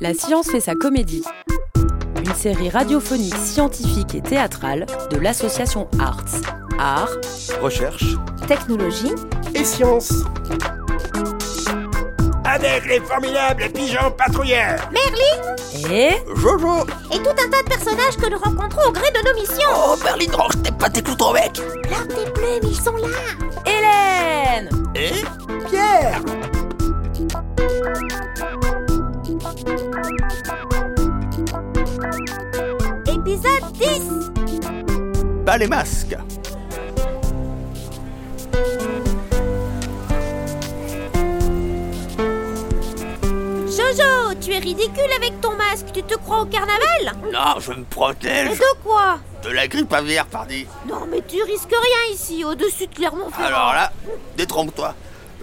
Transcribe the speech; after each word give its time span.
La 0.00 0.14
science 0.14 0.48
fait 0.48 0.60
sa 0.60 0.76
comédie. 0.76 1.24
Une 2.24 2.34
série 2.34 2.70
radiophonique 2.70 3.34
scientifique 3.34 4.14
et 4.14 4.20
théâtrale 4.20 4.86
de 5.10 5.16
l'association 5.16 5.88
Arts. 5.98 6.40
Art, 6.78 7.10
Recherche 7.60 8.04
Technologie, 8.46 9.12
et 9.56 9.64
science. 9.64 10.12
Avec 12.44 12.86
les 12.86 13.00
formidables 13.00 13.64
pigeons 13.74 14.12
patrouilleurs 14.16 14.88
et 15.90 16.12
Jojo 16.36 16.86
et 17.12 17.18
tout 17.18 17.30
un 17.30 17.50
tas 17.50 17.62
de 17.62 17.68
personnages 17.68 18.16
que 18.16 18.30
nous 18.30 18.38
rencontrons 18.38 18.88
au 18.88 18.92
gré 18.92 19.10
de 19.10 19.28
nos 19.28 19.34
missions. 19.34 19.68
Oh, 19.74 19.96
Berlin, 20.02 20.26
range 20.32 20.62
tes 20.62 20.70
pas 20.70 20.90
tes 20.90 21.02
clous 21.02 21.16
ton 21.16 21.32
Leurs 21.32 22.08
tes 22.08 22.30
plumes, 22.32 22.70
ils 22.70 22.80
sont 22.80 22.96
là. 22.96 23.08
Hélène 23.66 24.70
Et 24.94 25.12
pas 35.48 35.56
les 35.56 35.66
masques 35.66 36.14
Jojo, 43.64 44.34
tu 44.42 44.52
es 44.52 44.58
ridicule 44.58 45.10
avec 45.16 45.40
ton 45.40 45.52
masque. 45.52 45.86
Tu 45.94 46.02
te 46.02 46.16
crois 46.16 46.42
au 46.42 46.44
carnaval? 46.44 47.14
Non, 47.32 47.60
je 47.60 47.72
me 47.72 47.84
protège 47.84 48.58
de 48.58 48.82
quoi? 48.84 49.20
De 49.42 49.48
la 49.48 49.66
grippe 49.68 49.90
aviaire, 49.94 50.26
pardi. 50.26 50.66
Non, 50.86 51.06
mais 51.10 51.22
tu 51.26 51.42
risques 51.42 51.70
rien 51.70 52.14
ici, 52.14 52.44
au-dessus 52.44 52.86
de 52.86 52.94
Clermont-Ferrand. 52.94 53.46
Alors 53.46 53.72
là, 53.72 53.90
détrompe-toi. 54.36 54.94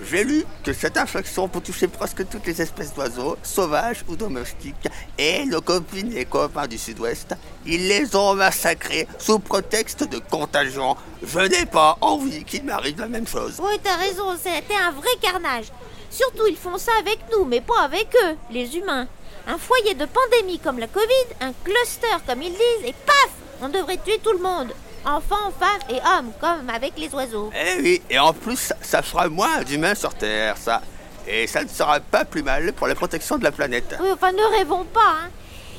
J'ai 0.03 0.23
lu 0.23 0.43
que 0.63 0.73
cette 0.73 0.97
infection 0.97 1.47
peut 1.47 1.61
toucher 1.61 1.87
presque 1.87 2.27
toutes 2.27 2.45
les 2.45 2.61
espèces 2.61 2.93
d'oiseaux, 2.93 3.37
sauvages 3.43 4.03
ou 4.07 4.15
domestiques. 4.15 4.87
Et 5.17 5.45
nos 5.45 5.61
copines 5.61 6.15
et 6.15 6.25
copains 6.25 6.67
du 6.67 6.77
sud-ouest, 6.77 7.33
ils 7.65 7.87
les 7.87 8.15
ont 8.15 8.35
massacrés 8.35 9.07
sous 9.17 9.39
prétexte 9.39 10.07
de 10.09 10.19
contagion. 10.19 10.97
Je 11.23 11.39
n'ai 11.39 11.65
pas 11.65 11.97
envie 12.01 12.43
qu'il 12.43 12.65
m'arrive 12.65 12.99
la 12.99 13.07
même 13.07 13.27
chose. 13.27 13.59
Oui, 13.61 13.79
t'as 13.81 13.95
raison, 13.95 14.35
c'était 14.37 14.75
un 14.75 14.91
vrai 14.91 15.11
carnage. 15.21 15.71
Surtout, 16.09 16.47
ils 16.47 16.57
font 16.57 16.77
ça 16.77 16.91
avec 16.99 17.19
nous, 17.31 17.45
mais 17.45 17.61
pas 17.61 17.81
avec 17.81 18.07
eux, 18.25 18.35
les 18.51 18.75
humains. 18.77 19.07
Un 19.47 19.57
foyer 19.57 19.93
de 19.93 20.05
pandémie 20.05 20.59
comme 20.59 20.79
la 20.79 20.87
Covid, 20.87 21.35
un 21.41 21.53
cluster 21.63 22.07
comme 22.27 22.41
ils 22.41 22.51
disent, 22.51 22.85
et 22.85 22.95
paf 23.05 23.29
On 23.61 23.69
devrait 23.69 23.99
tuer 24.03 24.19
tout 24.23 24.31
le 24.33 24.39
monde. 24.39 24.71
Enfants, 25.05 25.51
femmes 25.59 25.81
et 25.89 25.99
hommes, 25.99 26.31
comme 26.41 26.69
avec 26.69 26.93
les 26.97 27.13
oiseaux. 27.13 27.51
Eh 27.55 27.81
oui, 27.81 28.01
et 28.09 28.17
en 28.17 28.33
plus, 28.33 28.57
ça, 28.57 28.75
ça 28.81 29.01
fera 29.03 29.27
moins 29.29 29.61
d'humains 29.63 29.93
sur 29.95 30.13
Terre, 30.15 30.57
ça. 30.57 30.81
Et 31.27 31.47
ça 31.47 31.63
ne 31.63 31.69
sera 31.69 31.99
pas 31.99 32.25
plus 32.25 32.41
mal 32.43 32.73
pour 32.73 32.87
la 32.87 32.95
protection 32.95 33.37
de 33.37 33.43
la 33.43 33.51
planète. 33.51 33.95
Oui, 33.99 34.07
enfin, 34.11 34.31
ne 34.31 34.57
rêvons 34.57 34.83
pas, 34.85 35.15
hein. 35.23 35.29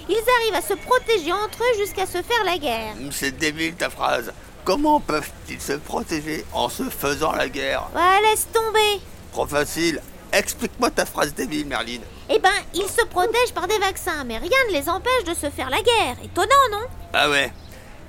Ils 0.08 0.22
arrivent 0.40 0.54
à 0.54 0.62
se 0.62 0.74
protéger 0.74 1.32
entre 1.32 1.58
eux 1.60 1.78
jusqu'à 1.78 2.06
se 2.06 2.22
faire 2.22 2.44
la 2.44 2.58
guerre. 2.58 2.94
Hum, 3.00 3.10
C'est 3.10 3.32
débile 3.32 3.74
ta 3.74 3.90
phrase. 3.90 4.32
Comment 4.64 5.00
peuvent-ils 5.00 5.60
se 5.60 5.72
protéger 5.72 6.44
en 6.52 6.68
se 6.68 6.84
faisant 6.84 7.32
la 7.32 7.48
guerre? 7.48 7.88
Ouais, 7.94 8.22
laisse 8.30 8.46
tomber. 8.52 9.00
Trop 9.32 9.46
facile. 9.46 10.00
Explique-moi 10.32 10.90
ta 10.90 11.06
phrase 11.06 11.34
débile, 11.34 11.66
Merlin. 11.66 12.00
Eh 12.28 12.38
ben, 12.38 12.50
ils 12.74 12.88
se 12.88 13.04
protègent 13.06 13.54
par 13.54 13.66
des 13.66 13.78
vaccins, 13.78 14.24
mais 14.24 14.38
rien 14.38 14.58
ne 14.68 14.72
les 14.74 14.88
empêche 14.88 15.24
de 15.24 15.34
se 15.34 15.50
faire 15.50 15.70
la 15.70 15.80
guerre. 15.82 16.16
Étonnant, 16.24 16.48
non? 16.72 16.86
Ah 17.12 17.30
ouais, 17.30 17.52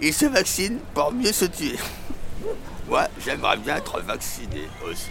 ils 0.02 0.14
se 0.14 0.26
vaccinent 0.26 0.80
pour 0.94 1.12
mieux 1.12 1.32
se 1.32 1.46
tuer. 1.46 1.78
Moi, 2.90 3.08
j'aimerais 3.24 3.58
bien 3.58 3.78
être 3.78 4.00
vacciné 4.02 4.68
aussi. 4.90 5.10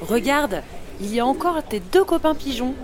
Regarde, 0.00 0.62
il 1.00 1.14
y 1.14 1.20
a 1.20 1.26
encore 1.26 1.62
tes 1.62 1.80
deux 1.80 2.04
copains 2.04 2.34
pigeons. 2.34 2.74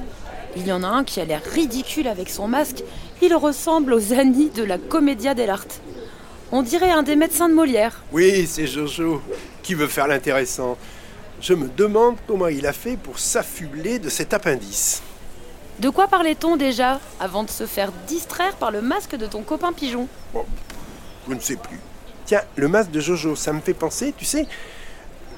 Il 0.57 0.67
y 0.67 0.73
en 0.73 0.83
a 0.83 0.89
un 0.89 1.05
qui 1.05 1.21
a 1.21 1.25
l'air 1.25 1.43
ridicule 1.53 2.09
avec 2.09 2.29
son 2.29 2.49
masque. 2.49 2.83
Il 3.21 3.35
ressemble 3.35 3.93
aux 3.95 4.13
Annie 4.13 4.51
de 4.51 4.63
la 4.63 4.79
Commedia 4.79 5.35
dell'arte. 5.35 5.81
On 6.51 6.63
dirait 6.63 6.91
un 6.91 7.03
des 7.03 7.17
médecins 7.17 7.49
de 7.49 7.55
Molière. 7.55 8.03
Oui, 8.13 8.47
c'est 8.47 8.67
Jojo 8.67 9.23
qui 9.63 9.75
veut 9.75 9.87
faire 9.87 10.07
l'intéressant. 10.07 10.77
Je 11.41 11.55
me 11.55 11.69
demande 11.69 12.17
comment 12.27 12.49
il 12.49 12.67
a 12.67 12.73
fait 12.73 12.97
pour 12.97 13.19
s'affubler 13.19 13.99
de 13.99 14.09
cet 14.09 14.35
appendice. 14.35 15.03
De 15.79 15.89
quoi 15.89 16.07
parlait-on 16.07 16.57
déjà 16.57 17.01
avant 17.19 17.43
de 17.45 17.51
se 17.51 17.67
faire 17.67 17.91
distraire 18.07 18.55
par 18.57 18.71
le 18.71 18.83
masque 18.83 19.17
de 19.17 19.27
ton 19.27 19.43
copain 19.43 19.73
pigeon? 19.73 20.07
Je 21.29 21.35
ne 21.35 21.41
sais 21.41 21.57
plus. 21.57 21.79
Tiens, 22.25 22.43
le 22.57 22.69
masque 22.69 22.91
de 22.91 23.01
Jojo, 23.01 23.37
ça 23.37 23.53
me 23.53 23.61
fait 23.61 23.75
penser, 23.75 24.15
tu 24.17 24.25
sais, 24.25 24.47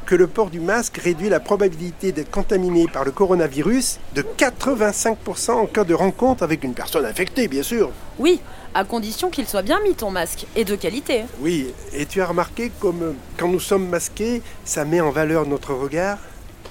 que 0.04 0.14
le 0.14 0.26
port 0.26 0.50
du 0.50 0.60
masque 0.60 0.98
réduit 0.98 1.28
la 1.28 1.40
probabilité 1.40 2.12
d'être 2.12 2.30
contaminé 2.30 2.86
par 2.86 3.04
le 3.04 3.10
coronavirus 3.10 3.98
de 4.14 4.22
85% 4.22 5.52
en 5.52 5.66
cas 5.66 5.84
de 5.84 5.94
rencontre 5.94 6.42
avec 6.42 6.62
une 6.62 6.74
personne 6.74 7.06
infectée, 7.06 7.48
bien 7.48 7.62
sûr. 7.62 7.90
Oui, 8.18 8.40
à 8.74 8.84
condition 8.84 9.30
qu'il 9.30 9.46
soit 9.46 9.62
bien 9.62 9.80
mis 9.80 9.94
ton 9.94 10.10
masque, 10.10 10.46
et 10.56 10.64
de 10.64 10.76
qualité. 10.76 11.24
Oui, 11.40 11.72
et 11.92 12.06
tu 12.06 12.20
as 12.20 12.26
remarqué 12.26 12.70
comme 12.80 13.02
euh, 13.02 13.12
quand 13.38 13.48
nous 13.48 13.60
sommes 13.60 13.88
masqués, 13.88 14.42
ça 14.64 14.84
met 14.84 15.00
en 15.00 15.10
valeur 15.10 15.46
notre 15.46 15.72
regard? 15.72 16.18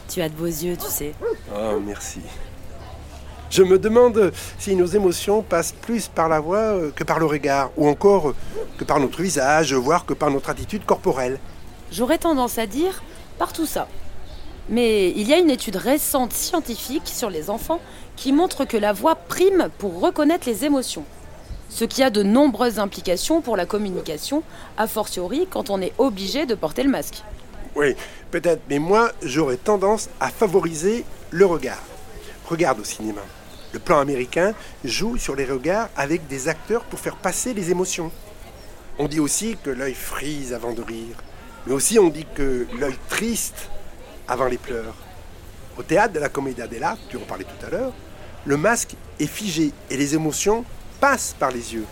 Tu 0.09 0.21
as 0.21 0.29
de 0.29 0.35
beaux 0.35 0.45
yeux, 0.45 0.77
tu 0.77 0.91
sais. 0.91 1.13
Oh, 1.55 1.79
merci. 1.83 2.19
Je 3.49 3.63
me 3.63 3.77
demande 3.77 4.33
si 4.57 4.75
nos 4.75 4.85
émotions 4.85 5.43
passent 5.43 5.73
plus 5.73 6.07
par 6.07 6.27
la 6.27 6.39
voix 6.39 6.57
euh, 6.57 6.91
que 6.93 7.03
par 7.03 7.19
le 7.19 7.25
regard, 7.25 7.71
ou 7.77 7.87
encore 7.87 8.29
euh, 8.29 8.35
que 8.77 8.83
par 8.83 8.99
notre 8.99 9.21
visage, 9.21 9.73
voire 9.73 10.05
que 10.05 10.13
par 10.13 10.31
notre 10.31 10.49
attitude 10.49 10.85
corporelle. 10.85 11.39
J'aurais 11.91 12.17
tendance 12.17 12.57
à 12.57 12.65
dire 12.65 13.03
par 13.37 13.53
tout 13.53 13.65
ça. 13.65 13.87
Mais 14.69 15.09
il 15.11 15.27
y 15.27 15.33
a 15.33 15.37
une 15.37 15.49
étude 15.49 15.75
récente 15.75 16.33
scientifique 16.33 17.07
sur 17.07 17.29
les 17.29 17.49
enfants 17.49 17.81
qui 18.15 18.31
montre 18.31 18.65
que 18.65 18.77
la 18.77 18.93
voix 18.93 19.15
prime 19.15 19.69
pour 19.77 19.99
reconnaître 19.99 20.47
les 20.47 20.65
émotions. 20.65 21.03
Ce 21.69 21.85
qui 21.85 22.03
a 22.03 22.09
de 22.09 22.23
nombreuses 22.23 22.79
implications 22.79 23.41
pour 23.41 23.57
la 23.57 23.65
communication, 23.65 24.43
a 24.77 24.87
fortiori 24.87 25.47
quand 25.49 25.69
on 25.69 25.81
est 25.81 25.93
obligé 25.97 26.45
de 26.45 26.55
porter 26.55 26.83
le 26.83 26.89
masque. 26.89 27.23
Oui, 27.75 27.95
peut-être, 28.29 28.61
mais 28.69 28.77
moi, 28.77 29.11
j'aurais 29.23 29.57
tendance 29.57 30.09
à 30.19 30.29
favoriser 30.29 31.03
le 31.31 31.45
regard. 31.45 31.81
Regarde 32.45 32.79
au 32.79 32.83
cinéma. 32.83 33.21
Le 33.71 33.79
plan 33.79 33.97
américain 33.97 34.53
joue 34.85 35.17
sur 35.17 35.35
les 35.35 35.45
regards 35.45 35.89
avec 35.97 36.27
des 36.27 36.47
acteurs 36.47 36.83
pour 36.83 36.99
faire 36.99 37.15
passer 37.15 37.55
les 37.55 37.71
émotions. 37.71 38.11
On 38.99 39.07
dit 39.07 39.19
aussi 39.19 39.57
que 39.61 39.71
l'œil 39.71 39.95
frise 39.95 40.53
avant 40.53 40.73
de 40.73 40.83
rire, 40.83 41.15
mais 41.65 41.73
aussi 41.73 41.97
on 41.97 42.09
dit 42.09 42.27
que 42.35 42.67
l'œil 42.79 42.97
triste 43.09 43.69
avant 44.27 44.45
les 44.45 44.59
pleurs. 44.59 44.93
Au 45.77 45.83
théâtre 45.83 46.13
de 46.13 46.19
la 46.19 46.29
Commedia 46.29 46.67
dell'arte, 46.67 46.99
tu 47.09 47.17
en 47.17 47.21
parlais 47.21 47.45
tout 47.45 47.65
à 47.65 47.69
l'heure, 47.71 47.93
le 48.45 48.55
masque 48.55 48.95
est 49.19 49.25
figé 49.25 49.71
et 49.89 49.97
les 49.97 50.13
émotions 50.13 50.63
passent 50.99 51.35
par 51.39 51.49
les 51.49 51.73
yeux. 51.73 51.85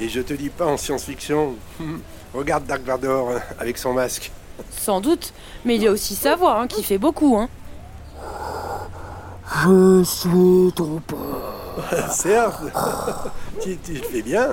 Et 0.00 0.08
je 0.08 0.20
te 0.20 0.34
dis 0.34 0.48
pas 0.50 0.66
en 0.66 0.76
science-fiction, 0.76 1.54
regarde 2.34 2.66
Dark 2.66 2.82
Vador 2.82 3.30
hein, 3.30 3.40
avec 3.60 3.78
son 3.78 3.92
masque. 3.92 4.32
Sans 4.70 5.00
doute, 5.00 5.32
mais 5.64 5.76
il 5.76 5.82
y 5.82 5.86
a 5.86 5.92
aussi 5.92 6.16
sa 6.16 6.34
voix 6.34 6.58
hein, 6.58 6.66
qui 6.66 6.82
fait 6.82 6.98
beaucoup. 6.98 7.36
Hein. 7.36 7.48
Je 9.62 10.02
suis 10.02 10.72
ton 10.74 11.00
père. 11.06 12.10
Certes, 12.10 12.62
tu, 13.62 13.76
tu 13.78 13.92
le 13.92 14.02
fais 14.02 14.22
bien. 14.22 14.48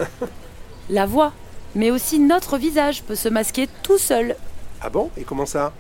La 0.90 1.06
voix, 1.06 1.34
mais 1.76 1.92
aussi 1.92 2.20
notre 2.20 2.58
visage 2.58 3.04
peut 3.04 3.16
se 3.16 3.30
masquer 3.30 3.68
tout 3.82 3.98
seul. 3.98 4.36
Ah 4.82 4.90
bon? 4.90 5.10
Et 5.18 5.24
comment 5.24 5.46
ça? 5.46 5.72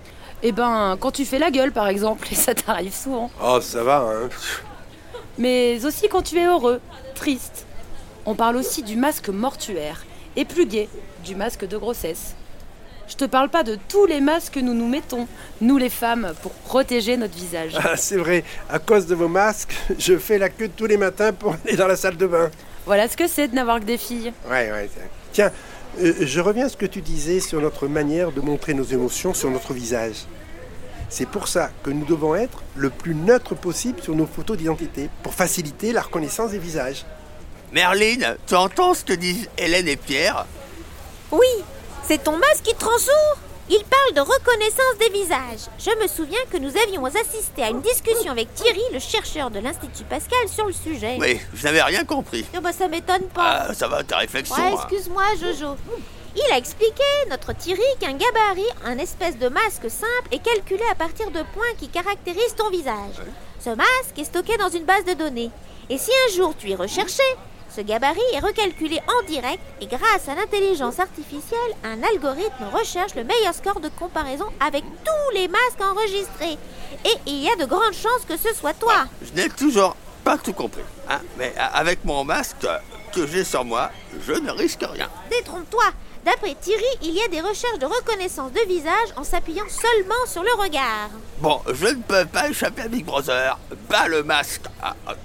Eh 0.41 0.51
ben, 0.51 0.97
quand 0.99 1.11
tu 1.11 1.25
fais 1.25 1.39
la 1.39 1.51
gueule 1.51 1.71
par 1.71 1.87
exemple, 1.87 2.27
et 2.31 2.35
ça 2.35 2.53
t'arrive 2.53 2.93
souvent. 2.93 3.31
Oh, 3.41 3.59
ça 3.61 3.83
va, 3.83 4.05
hein. 4.07 4.29
Mais 5.37 5.83
aussi 5.85 6.07
quand 6.09 6.21
tu 6.21 6.37
es 6.37 6.45
heureux, 6.45 6.79
triste. 7.15 7.65
On 8.25 8.35
parle 8.35 8.55
aussi 8.55 8.83
du 8.83 8.95
masque 8.95 9.29
mortuaire, 9.29 10.05
et 10.35 10.45
plus 10.45 10.65
gai, 10.65 10.87
du 11.25 11.35
masque 11.35 11.67
de 11.67 11.77
grossesse. 11.77 12.35
Je 13.07 13.15
te 13.15 13.25
parle 13.25 13.49
pas 13.49 13.63
de 13.63 13.77
tous 13.89 14.05
les 14.05 14.21
masques 14.21 14.53
que 14.53 14.59
nous 14.61 14.73
nous 14.73 14.87
mettons, 14.87 15.27
nous 15.59 15.77
les 15.77 15.89
femmes, 15.89 16.33
pour 16.41 16.51
protéger 16.53 17.17
notre 17.17 17.35
visage. 17.35 17.73
Ah, 17.83 17.97
c'est 17.97 18.15
vrai, 18.15 18.45
à 18.69 18.79
cause 18.79 19.07
de 19.07 19.15
vos 19.15 19.27
masques, 19.27 19.75
je 19.99 20.17
fais 20.17 20.37
la 20.37 20.49
queue 20.49 20.69
tous 20.69 20.85
les 20.85 20.97
matins 20.97 21.33
pour 21.33 21.55
aller 21.65 21.75
dans 21.75 21.87
la 21.87 21.97
salle 21.97 22.15
de 22.15 22.27
bain. 22.27 22.49
Voilà 22.85 23.07
ce 23.07 23.17
que 23.17 23.27
c'est 23.27 23.49
de 23.49 23.55
n'avoir 23.55 23.79
que 23.79 23.85
des 23.85 23.97
filles. 23.97 24.33
Ouais, 24.49 24.71
ouais. 24.71 24.89
Tiens, 25.31 25.51
euh, 26.01 26.13
je 26.21 26.39
reviens 26.39 26.65
à 26.65 26.69
ce 26.69 26.77
que 26.77 26.85
tu 26.85 27.01
disais 27.01 27.39
sur 27.39 27.61
notre 27.61 27.87
manière 27.87 28.31
de 28.31 28.41
montrer 28.41 28.73
nos 28.73 28.83
émotions 28.83 29.33
sur 29.33 29.49
notre 29.49 29.73
visage. 29.73 30.25
C'est 31.09 31.27
pour 31.27 31.47
ça 31.47 31.69
que 31.83 31.91
nous 31.91 32.05
devons 32.05 32.35
être 32.35 32.63
le 32.75 32.89
plus 32.89 33.13
neutre 33.13 33.53
possible 33.53 34.01
sur 34.01 34.15
nos 34.15 34.25
photos 34.25 34.57
d'identité, 34.57 35.09
pour 35.21 35.33
faciliter 35.33 35.91
la 35.91 36.01
reconnaissance 36.01 36.51
des 36.51 36.57
visages. 36.57 37.05
Merlin, 37.71 38.35
tu 38.47 38.55
entends 38.55 38.93
ce 38.93 39.03
que 39.03 39.13
disent 39.13 39.49
Hélène 39.57 39.87
et 39.87 39.95
Pierre? 39.95 40.45
Oui, 41.31 41.47
c'est 42.07 42.23
ton 42.23 42.37
masque 42.37 42.63
qui 42.63 42.75
te 42.75 42.85
rend 42.85 42.97
sourd 42.97 43.37
Il 43.69 43.81
parle 43.85 44.13
de 44.13 44.19
reconnaissance 44.19 44.97
des 44.99 45.09
visages. 45.09 45.71
Je 45.79 46.01
me 46.01 46.07
souviens 46.07 46.39
que 46.51 46.57
nous 46.57 46.75
avions 46.77 47.05
assisté 47.05 47.63
à 47.63 47.69
une 47.69 47.81
discussion 47.81 48.31
avec 48.31 48.53
Thierry, 48.53 48.81
le 48.91 48.99
chercheur 48.99 49.51
de 49.51 49.59
l'Institut 49.59 50.03
Pascal, 50.03 50.49
sur 50.49 50.65
le 50.65 50.73
sujet. 50.73 51.17
Oui, 51.19 51.39
je 51.53 51.63
n'avais 51.63 51.81
rien 51.81 52.03
compris. 52.03 52.45
Oh, 52.55 52.59
bah, 52.61 52.73
ça 52.73 52.89
m'étonne 52.89 53.27
pas. 53.33 53.67
Ah, 53.69 53.73
ça 53.73 53.87
va, 53.87 54.03
ta 54.03 54.17
réflexion. 54.17 54.55
Ouais, 54.55 54.73
hein. 54.73 54.75
excuse-moi, 54.75 55.23
Jojo. 55.39 55.77
Il 56.35 56.53
a 56.53 56.57
expliqué, 56.57 57.03
notre 57.29 57.53
Thierry, 57.53 57.81
qu'un 57.99 58.13
gabarit, 58.13 58.65
un 58.85 58.97
espèce 58.97 59.37
de 59.37 59.47
masque 59.47 59.89
simple, 59.89 60.27
est 60.31 60.43
calculé 60.43 60.83
à 60.91 60.95
partir 60.95 61.27
de 61.27 61.41
points 61.53 61.73
qui 61.77 61.87
caractérisent 61.87 62.55
ton 62.57 62.69
visage. 62.69 63.21
Ce 63.59 63.69
masque 63.69 64.17
est 64.17 64.25
stocké 64.25 64.57
dans 64.57 64.69
une 64.69 64.83
base 64.83 65.05
de 65.05 65.13
données. 65.13 65.51
Et 65.89 65.97
si 65.97 66.11
un 66.27 66.35
jour 66.35 66.53
tu 66.57 66.69
es 66.71 66.75
recherché, 66.75 67.23
ce 67.75 67.81
gabarit 67.81 68.19
est 68.33 68.39
recalculé 68.39 68.99
en 69.07 69.25
direct 69.27 69.59
et 69.81 69.87
grâce 69.87 70.27
à 70.29 70.35
l'intelligence 70.35 70.99
artificielle, 70.99 71.59
un 71.83 72.01
algorithme 72.03 72.65
recherche 72.73 73.15
le 73.15 73.23
meilleur 73.23 73.53
score 73.53 73.79
de 73.79 73.89
comparaison 73.89 74.45
avec 74.59 74.83
tous 75.03 75.33
les 75.35 75.47
masques 75.47 75.81
enregistrés. 75.81 76.57
Et 77.05 77.13
il 77.25 77.39
y 77.43 77.49
a 77.49 77.55
de 77.55 77.65
grandes 77.65 77.93
chances 77.93 78.25
que 78.27 78.37
ce 78.37 78.53
soit 78.53 78.73
toi. 78.73 79.05
Je 79.21 79.33
n'ai 79.41 79.49
toujours 79.49 79.95
pas 80.23 80.37
tout 80.37 80.53
compris. 80.53 80.83
hein, 81.09 81.19
mais 81.37 81.53
a- 81.57 81.75
avec 81.77 82.05
mon 82.05 82.23
masque 82.23 82.65
que 83.13 83.27
j'ai 83.27 83.43
sur 83.43 83.65
moi, 83.65 83.89
je 84.25 84.33
ne 84.33 84.51
risque 84.51 84.83
rien. 84.89 85.09
Détrompe-toi. 85.29 85.83
D'après 86.25 86.55
Thierry, 86.55 86.85
il 87.01 87.11
y 87.11 87.21
a 87.21 87.27
des 87.27 87.41
recherches 87.41 87.79
de 87.79 87.85
reconnaissance 87.85 88.53
de 88.53 88.61
visage 88.65 89.09
en 89.17 89.25
s'appuyant 89.25 89.65
seulement 89.67 90.25
sur 90.25 90.41
le 90.41 90.53
regard. 90.53 91.09
Bon, 91.39 91.59
je 91.73 91.87
ne 91.87 92.01
peux 92.01 92.25
pas 92.25 92.47
échapper 92.49 92.83
à 92.83 92.87
Big 92.87 93.03
Brother. 93.03 93.59
Bas 93.89 94.07
le 94.07 94.23
masque. 94.23 94.61
Ah, 94.81 94.95
ah, 95.05 95.15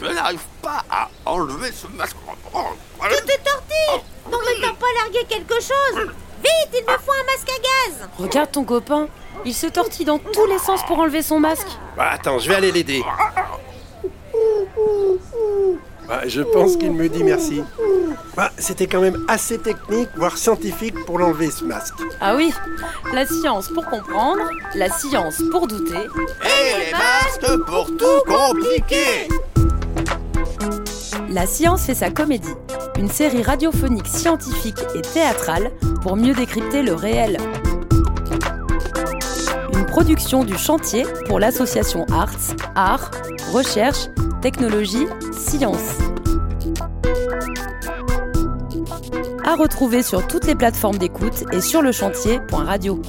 je 0.00 0.06
n'arrive 0.06 0.44
pas 0.62 0.84
à 0.90 1.08
enlever 1.26 1.72
ce 1.72 1.86
masque. 1.88 2.16
Oh. 2.54 2.58
Tu 3.02 3.16
te 3.24 3.42
tortilles 3.42 4.04
Non 4.30 4.38
mais 4.44 4.60
t'as 4.60 4.74
pas 4.74 4.86
largué 5.02 5.24
quelque 5.28 5.54
chose 5.54 6.10
Vite, 6.42 6.70
il 6.74 6.82
me 6.82 6.98
faut 6.98 7.12
un 7.12 7.24
masque 7.24 7.48
à 7.48 7.60
gaz 7.60 8.08
Regarde 8.18 8.50
ton 8.52 8.64
copain, 8.64 9.08
il 9.44 9.54
se 9.54 9.66
tortille 9.66 10.06
dans 10.06 10.18
tous 10.18 10.46
les 10.46 10.58
sens 10.58 10.84
pour 10.86 10.98
enlever 10.98 11.22
son 11.22 11.40
masque. 11.40 11.68
Bah, 11.96 12.10
attends, 12.12 12.38
je 12.38 12.48
vais 12.48 12.54
aller 12.56 12.72
l'aider. 12.72 13.02
Bah, 16.08 16.22
je 16.26 16.42
pense 16.42 16.76
qu'il 16.76 16.92
me 16.92 17.08
dit 17.08 17.22
merci. 17.22 17.62
Bah, 18.36 18.50
c'était 18.58 18.86
quand 18.86 19.00
même 19.00 19.24
assez 19.28 19.58
technique, 19.58 20.08
voire 20.16 20.36
scientifique 20.36 21.04
pour 21.04 21.18
l'enlever 21.18 21.50
ce 21.50 21.64
masque. 21.64 21.94
Ah 22.20 22.34
oui, 22.36 22.52
la 23.12 23.26
science 23.26 23.68
pour 23.68 23.84
comprendre, 23.86 24.42
la 24.74 24.90
science 24.90 25.42
pour 25.50 25.66
douter. 25.66 26.08
Et 26.44 26.86
les 26.86 26.92
masques 26.92 27.64
pour 27.66 27.86
tout 27.96 28.22
compliquer. 28.26 29.28
La 31.30 31.46
science 31.46 31.82
fait 31.82 31.94
sa 31.94 32.10
comédie, 32.10 32.56
une 32.98 33.08
série 33.08 33.44
radiophonique 33.44 34.08
scientifique 34.08 34.80
et 34.96 35.00
théâtrale 35.00 35.70
pour 36.02 36.16
mieux 36.16 36.34
décrypter 36.34 36.82
le 36.82 36.92
réel. 36.92 37.36
Une 39.72 39.86
production 39.86 40.42
du 40.42 40.58
chantier 40.58 41.04
pour 41.26 41.38
l'association 41.38 42.04
Arts, 42.12 42.56
Arts, 42.74 43.12
Recherche, 43.52 44.08
Technologie, 44.42 45.06
Science. 45.32 45.98
À 49.44 49.54
retrouver 49.54 50.02
sur 50.02 50.26
toutes 50.26 50.46
les 50.46 50.56
plateformes 50.56 50.98
d'écoute 50.98 51.44
et 51.52 51.60
sur 51.60 51.80
le 51.80 51.92
chantier.radio. 51.92 53.00